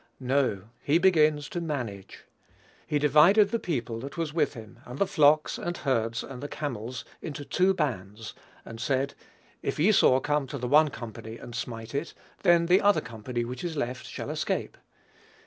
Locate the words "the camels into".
6.41-7.45